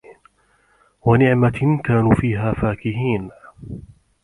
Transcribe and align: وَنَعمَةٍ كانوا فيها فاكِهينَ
وَنَعمَةٍ 1.01 1.81
كانوا 1.83 2.15
فيها 2.15 2.53
فاكِهينَ 2.53 3.29